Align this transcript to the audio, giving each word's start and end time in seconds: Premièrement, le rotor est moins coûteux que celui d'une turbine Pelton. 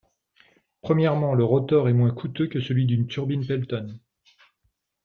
Premièrement, 0.81 1.35
le 1.35 1.43
rotor 1.43 1.87
est 1.87 1.93
moins 1.93 2.09
coûteux 2.09 2.47
que 2.47 2.59
celui 2.59 2.87
d'une 2.87 3.05
turbine 3.05 3.45
Pelton. 3.45 3.99